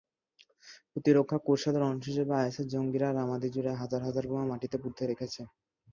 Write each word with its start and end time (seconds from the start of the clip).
প্রতিরক্ষা 0.91 1.37
কৌশলের 1.45 1.83
অংশ 1.83 2.03
হিসেবে 2.09 2.33
আইএসের 2.35 2.67
জঙ্গিরা 2.73 3.07
রামাদিজুড়ে 3.11 3.71
হাজার 3.81 4.01
হাজার 4.07 4.25
বোমা 4.29 4.45
মাটিতে 4.51 4.77
পুঁতে 4.83 5.03
রেখেছে। 5.05 5.41